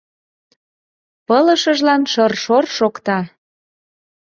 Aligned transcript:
Пылышыжлан 1.27 2.01
шыр-шор 2.13 2.65
шокта. 2.77 3.19